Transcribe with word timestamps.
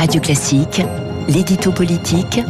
Radio 0.00 0.18
Classique, 0.18 0.80
l'édito 1.28 1.72
politique 1.72 2.40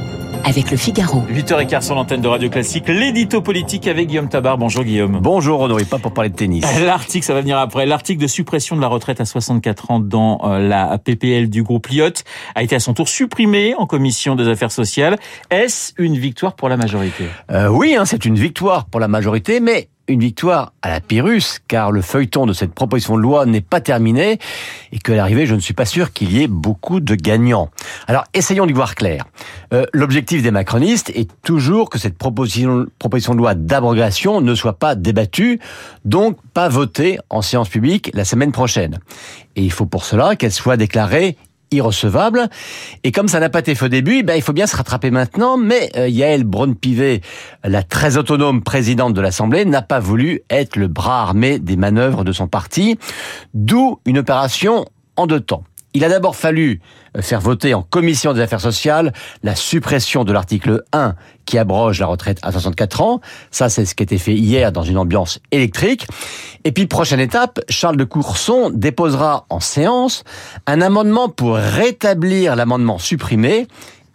avec 0.44 0.70
le 0.70 0.76
Figaro. 0.76 1.24
8h15 1.28 1.82
sur 1.82 1.96
l'antenne 1.96 2.20
de 2.20 2.28
Radio 2.28 2.48
Classique, 2.48 2.86
l'édito 2.86 3.42
politique 3.42 3.88
avec 3.88 4.06
Guillaume 4.06 4.28
Tabar. 4.28 4.56
Bonjour 4.56 4.84
Guillaume. 4.84 5.18
Bonjour 5.20 5.60
Honoré, 5.60 5.84
pas 5.84 5.98
pour 5.98 6.14
parler 6.14 6.30
de 6.30 6.36
tennis. 6.36 6.64
L'article, 6.80 7.26
ça 7.26 7.34
va 7.34 7.40
venir 7.40 7.58
après. 7.58 7.86
L'article 7.86 8.22
de 8.22 8.28
suppression 8.28 8.76
de 8.76 8.80
la 8.80 8.86
retraite 8.86 9.20
à 9.20 9.24
64 9.24 9.90
ans 9.90 9.98
dans 9.98 10.38
euh, 10.44 10.60
la 10.60 10.96
PPL 10.98 11.50
du 11.50 11.64
groupe 11.64 11.88
Lyotte 11.88 12.22
a 12.54 12.62
été 12.62 12.76
à 12.76 12.78
son 12.78 12.94
tour 12.94 13.08
supprimé 13.08 13.74
en 13.74 13.86
commission 13.86 14.36
des 14.36 14.46
affaires 14.46 14.70
sociales. 14.70 15.18
Est-ce 15.50 15.92
une 15.98 16.16
victoire 16.16 16.54
pour 16.54 16.68
la 16.68 16.76
majorité? 16.76 17.24
Euh, 17.50 17.66
Oui, 17.66 17.96
hein, 17.96 18.04
c'est 18.04 18.26
une 18.26 18.36
victoire 18.36 18.84
pour 18.84 19.00
la 19.00 19.08
majorité, 19.08 19.58
mais 19.58 19.88
une 20.10 20.20
victoire 20.20 20.72
à 20.82 20.90
la 20.90 21.00
Pyrrhus, 21.00 21.60
car 21.68 21.92
le 21.92 22.02
feuilleton 22.02 22.44
de 22.44 22.52
cette 22.52 22.74
proposition 22.74 23.16
de 23.16 23.22
loi 23.22 23.46
n'est 23.46 23.60
pas 23.60 23.80
terminé 23.80 24.38
et 24.92 24.98
que 24.98 25.12
l'arrivée, 25.12 25.46
je 25.46 25.54
ne 25.54 25.60
suis 25.60 25.74
pas 25.74 25.84
sûr 25.84 26.12
qu'il 26.12 26.32
y 26.32 26.42
ait 26.42 26.48
beaucoup 26.48 27.00
de 27.00 27.14
gagnants. 27.14 27.70
Alors, 28.06 28.24
essayons 28.34 28.66
d'y 28.66 28.72
voir 28.72 28.94
clair. 28.94 29.24
Euh, 29.72 29.86
l'objectif 29.92 30.42
des 30.42 30.50
macronistes 30.50 31.10
est 31.10 31.30
toujours 31.42 31.90
que 31.90 31.98
cette 31.98 32.18
proposition 32.18 32.88
de 33.34 33.36
loi 33.38 33.54
d'abrogation 33.54 34.40
ne 34.40 34.54
soit 34.54 34.78
pas 34.78 34.94
débattue, 34.96 35.60
donc 36.04 36.38
pas 36.54 36.68
votée 36.68 37.18
en 37.30 37.42
séance 37.42 37.68
publique 37.68 38.10
la 38.14 38.24
semaine 38.24 38.52
prochaine. 38.52 38.98
Et 39.56 39.62
il 39.62 39.72
faut 39.72 39.86
pour 39.86 40.04
cela 40.04 40.36
qu'elle 40.36 40.52
soit 40.52 40.76
déclarée 40.76 41.36
irrecevable. 41.70 42.48
Et 43.04 43.12
comme 43.12 43.28
ça 43.28 43.40
n'a 43.40 43.48
pas 43.48 43.60
été 43.60 43.74
fait 43.74 43.86
au 43.86 43.88
début, 43.88 44.22
ben, 44.22 44.34
il 44.34 44.42
faut 44.42 44.52
bien 44.52 44.66
se 44.66 44.76
rattraper 44.76 45.10
maintenant. 45.10 45.56
Mais 45.56 45.90
euh, 45.96 46.08
Yael 46.08 46.44
Braun-Pivet, 46.44 47.20
la 47.64 47.82
très 47.82 48.16
autonome 48.16 48.62
présidente 48.62 49.14
de 49.14 49.20
l'Assemblée, 49.20 49.64
n'a 49.64 49.82
pas 49.82 50.00
voulu 50.00 50.42
être 50.50 50.76
le 50.76 50.88
bras 50.88 51.22
armé 51.22 51.58
des 51.58 51.76
manœuvres 51.76 52.24
de 52.24 52.32
son 52.32 52.48
parti. 52.48 52.98
D'où 53.54 54.00
une 54.06 54.18
opération 54.18 54.84
en 55.16 55.26
deux 55.26 55.40
temps. 55.40 55.64
Il 55.92 56.04
a 56.04 56.08
d'abord 56.08 56.36
fallu 56.36 56.80
euh, 57.16 57.22
faire 57.22 57.40
voter 57.40 57.74
en 57.74 57.82
commission 57.82 58.32
des 58.32 58.40
affaires 58.40 58.60
sociales 58.60 59.12
la 59.42 59.56
suppression 59.56 60.24
de 60.24 60.32
l'article 60.32 60.84
1 60.92 61.14
qui 61.46 61.58
abroge 61.58 61.98
la 61.98 62.06
retraite 62.06 62.38
à 62.42 62.52
64 62.52 63.00
ans. 63.00 63.20
Ça, 63.50 63.68
c'est 63.68 63.84
ce 63.84 63.94
qui 63.94 64.02
a 64.02 64.04
été 64.04 64.18
fait 64.18 64.34
hier 64.34 64.70
dans 64.70 64.84
une 64.84 64.98
ambiance 64.98 65.40
électrique. 65.50 66.06
Et 66.64 66.70
puis, 66.70 66.86
prochaine 66.86 67.18
étape, 67.18 67.60
Charles 67.68 67.96
de 67.96 68.04
Courson 68.04 68.70
déposera 68.72 69.46
en 69.48 69.58
séance 69.58 70.22
un 70.66 70.80
amendement 70.80 71.28
pour 71.28 71.56
rétablir 71.56 72.54
l'amendement 72.54 72.98
supprimé 72.98 73.66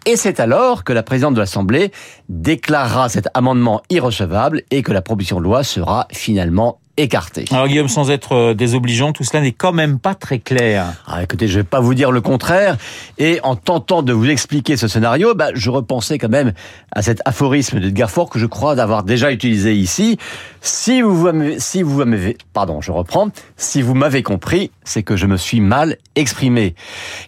et 0.05 0.15
c'est 0.15 0.39
alors 0.39 0.83
que 0.83 0.93
la 0.93 1.03
présidente 1.03 1.33
de 1.33 1.39
l'Assemblée 1.39 1.91
déclarera 2.29 3.09
cet 3.09 3.27
amendement 3.33 3.81
irrecevable 3.89 4.63
et 4.71 4.83
que 4.83 4.91
la 4.91 5.01
proposition 5.01 5.39
de 5.39 5.43
loi 5.43 5.63
sera 5.63 6.07
finalement 6.11 6.79
écartée. 6.97 7.45
Alors 7.51 7.67
Guillaume, 7.67 7.89
sans 7.89 8.09
être 8.09 8.33
euh, 8.33 8.53
désobligeant, 8.53 9.11
tout 9.11 9.23
cela 9.23 9.41
n'est 9.41 9.51
quand 9.51 9.73
même 9.73 9.99
pas 9.99 10.15
très 10.15 10.39
clair. 10.39 10.93
Ah, 11.07 11.23
écoutez, 11.23 11.47
je 11.47 11.59
vais 11.59 11.65
pas 11.65 11.79
vous 11.79 11.93
dire 11.93 12.11
le 12.11 12.21
contraire. 12.21 12.77
Et 13.17 13.39
en 13.43 13.55
tentant 13.55 14.01
de 14.01 14.13
vous 14.13 14.29
expliquer 14.29 14.77
ce 14.77 14.87
scénario, 14.87 15.35
bah, 15.35 15.49
je 15.53 15.69
repensais 15.69 16.17
quand 16.17 16.29
même 16.29 16.53
à 16.93 17.01
cet 17.01 17.21
aphorisme 17.25 17.79
d'Edgar 17.79 18.09
Faure 18.09 18.29
que 18.29 18.39
je 18.39 18.45
crois 18.45 18.75
d'avoir 18.75 19.03
déjà 19.03 19.31
utilisé 19.31 19.75
ici. 19.75 20.17
Si 20.61 21.01
vous 21.01 21.29
si 21.57 21.81
vous 21.81 22.05
m'avez, 22.05 22.37
pardon, 22.53 22.79
je 22.79 22.91
reprends. 22.91 23.29
Si 23.57 23.81
vous 23.81 23.93
m'avez 23.93 24.23
compris, 24.23 24.71
c'est 24.83 25.03
que 25.03 25.17
je 25.17 25.25
me 25.25 25.37
suis 25.37 25.59
mal 25.59 25.97
exprimé. 26.15 26.75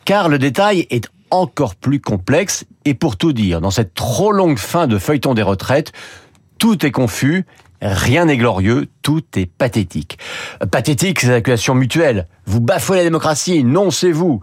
Car 0.06 0.30
le 0.30 0.40
détail 0.40 0.88
est 0.90 1.10
encore 1.32 1.76
plus 1.76 2.00
complexe. 2.00 2.66
Et 2.86 2.94
pour 2.94 3.18
tout 3.18 3.34
dire, 3.34 3.62
dans 3.62 3.72
cette 3.72 3.94
trop 3.94 4.32
longue 4.32 4.58
fin 4.58 4.88
de 4.88 4.98
feuilleton 4.98 5.34
des 5.34 5.42
retraites, 5.42 5.92
tout 6.58 6.86
est 6.86 6.92
confus, 6.92 7.46
rien 7.82 8.26
n'est 8.26 8.38
glorieux, 8.38 8.88
tout 9.02 9.22
est 9.36 9.46
pathétique. 9.46 10.18
Euh, 10.62 10.66
pathétique, 10.66 11.20
c'est 11.20 11.30
l'accusation 11.30 11.76
mutuelle. 11.76 12.28
Vous 12.46 12.60
bafouez 12.62 12.98
la 12.98 13.04
démocratie, 13.04 13.64
non, 13.64 13.92
c'est 13.92 14.12
vous. 14.12 14.42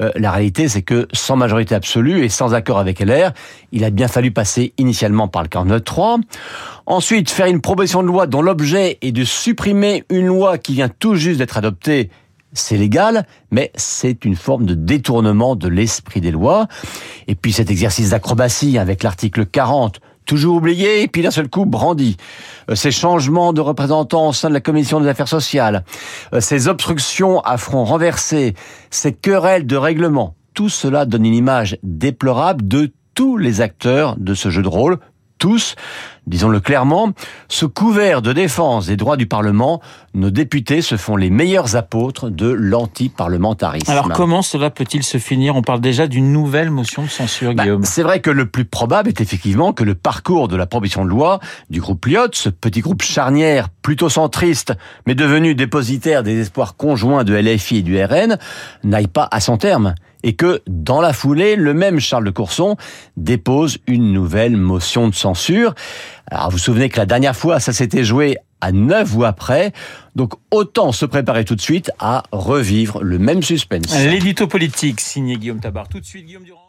Euh, 0.00 0.10
la 0.14 0.30
réalité, 0.30 0.68
c'est 0.68 0.82
que 0.82 1.08
sans 1.12 1.36
majorité 1.36 1.74
absolue 1.74 2.24
et 2.24 2.28
sans 2.28 2.54
accord 2.54 2.78
avec 2.78 3.00
LR, 3.00 3.32
il 3.72 3.84
a 3.84 3.90
bien 3.90 4.08
fallu 4.08 4.30
passer 4.30 4.72
initialement 4.78 5.28
par 5.28 5.42
le 5.42 5.48
49-3. 5.48 6.20
Ensuite, 6.86 7.30
faire 7.30 7.46
une 7.46 7.60
proposition 7.60 8.02
de 8.02 8.08
loi 8.08 8.26
dont 8.26 8.42
l'objet 8.42 8.98
est 9.02 9.12
de 9.12 9.24
supprimer 9.24 10.04
une 10.10 10.26
loi 10.26 10.58
qui 10.58 10.74
vient 10.74 10.88
tout 10.88 11.16
juste 11.16 11.38
d'être 11.38 11.56
adoptée 11.56 12.10
c'est 12.58 12.76
légal, 12.76 13.26
mais 13.50 13.70
c'est 13.74 14.24
une 14.24 14.36
forme 14.36 14.66
de 14.66 14.74
détournement 14.74 15.56
de 15.56 15.68
l'esprit 15.68 16.20
des 16.20 16.30
lois. 16.30 16.66
Et 17.28 17.34
puis 17.34 17.52
cet 17.52 17.70
exercice 17.70 18.10
d'acrobatie 18.10 18.78
avec 18.78 19.02
l'article 19.02 19.46
40, 19.46 20.00
toujours 20.26 20.56
oublié, 20.56 21.02
et 21.02 21.08
puis 21.08 21.22
d'un 21.22 21.30
seul 21.30 21.48
coup 21.48 21.64
brandi. 21.64 22.16
Euh, 22.68 22.74
ces 22.74 22.90
changements 22.90 23.52
de 23.52 23.60
représentants 23.60 24.28
au 24.28 24.32
sein 24.32 24.48
de 24.48 24.54
la 24.54 24.60
commission 24.60 25.00
des 25.00 25.08
affaires 25.08 25.28
sociales, 25.28 25.84
euh, 26.34 26.40
ces 26.40 26.68
obstructions 26.68 27.40
à 27.40 27.56
front 27.56 27.84
renversé, 27.84 28.54
ces 28.90 29.12
querelles 29.12 29.66
de 29.66 29.76
règlement, 29.76 30.34
tout 30.52 30.68
cela 30.68 31.06
donne 31.06 31.24
une 31.24 31.34
image 31.34 31.78
déplorable 31.82 32.66
de 32.66 32.92
tous 33.14 33.38
les 33.38 33.60
acteurs 33.60 34.16
de 34.18 34.34
ce 34.34 34.50
jeu 34.50 34.62
de 34.62 34.68
rôle, 34.68 34.98
tous, 35.38 35.76
disons-le 36.26 36.60
clairement, 36.60 37.12
sous 37.48 37.68
couvert 37.68 38.22
de 38.22 38.32
défense 38.32 38.86
des 38.86 38.96
droits 38.96 39.16
du 39.16 39.26
Parlement, 39.26 39.80
nos 40.14 40.30
députés 40.30 40.82
se 40.82 40.96
font 40.96 41.16
les 41.16 41.30
meilleurs 41.30 41.76
apôtres 41.76 42.30
de 42.30 42.48
l'anti-parlementarisme. 42.48 43.90
Alors 43.90 44.10
comment 44.10 44.42
cela 44.42 44.70
peut-il 44.70 45.02
se 45.02 45.18
finir? 45.18 45.56
On 45.56 45.62
parle 45.62 45.80
déjà 45.80 46.06
d'une 46.06 46.32
nouvelle 46.32 46.70
motion 46.70 47.02
de 47.02 47.08
censure, 47.08 47.54
bah, 47.54 47.64
Guillaume. 47.64 47.84
C'est 47.84 48.02
vrai 48.02 48.20
que 48.20 48.30
le 48.30 48.46
plus 48.46 48.64
probable 48.64 49.08
est 49.08 49.20
effectivement 49.20 49.72
que 49.72 49.84
le 49.84 49.94
parcours 49.94 50.48
de 50.48 50.56
la 50.56 50.66
proposition 50.66 51.04
de 51.04 51.10
loi 51.10 51.40
du 51.70 51.80
groupe 51.80 52.06
Lyot, 52.06 52.28
ce 52.32 52.48
petit 52.48 52.80
groupe 52.80 53.02
charnière, 53.02 53.68
plutôt 53.82 54.08
centriste, 54.08 54.72
mais 55.06 55.14
devenu 55.14 55.54
dépositaire 55.54 56.22
des 56.22 56.40
espoirs 56.40 56.76
conjoints 56.76 57.24
de 57.24 57.34
LFI 57.34 57.78
et 57.78 57.82
du 57.82 58.02
RN, 58.02 58.38
n'aille 58.84 59.06
pas 59.06 59.28
à 59.30 59.40
son 59.40 59.58
terme 59.58 59.94
et 60.22 60.34
que, 60.34 60.62
dans 60.66 61.00
la 61.00 61.12
foulée, 61.12 61.56
le 61.56 61.74
même 61.74 62.00
Charles 62.00 62.24
de 62.24 62.30
Courson 62.30 62.76
dépose 63.16 63.78
une 63.86 64.12
nouvelle 64.12 64.56
motion 64.56 65.08
de 65.08 65.14
censure. 65.14 65.74
Alors, 66.30 66.46
vous 66.46 66.52
vous 66.52 66.58
souvenez 66.58 66.88
que 66.88 66.98
la 66.98 67.06
dernière 67.06 67.36
fois, 67.36 67.60
ça 67.60 67.72
s'était 67.72 68.04
joué 68.04 68.36
à 68.60 68.72
neuf 68.72 69.14
ou 69.14 69.24
après. 69.24 69.72
Donc, 70.14 70.32
autant 70.50 70.92
se 70.92 71.06
préparer 71.06 71.44
tout 71.44 71.54
de 71.54 71.60
suite 71.60 71.90
à 71.98 72.24
revivre 72.32 73.02
le 73.02 73.18
même 73.18 73.42
suspense. 73.42 73.94
L'édito 74.04 74.46
politique, 74.46 75.00
signé 75.00 75.36
Guillaume 75.36 75.60
Tabar. 75.60 75.88
Tout 75.88 76.00
de 76.00 76.06
suite, 76.06 76.26
Guillaume 76.26 76.44
Durand. 76.44 76.65